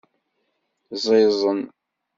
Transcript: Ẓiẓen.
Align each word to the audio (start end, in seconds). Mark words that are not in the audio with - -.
Ẓiẓen. 1.03 1.61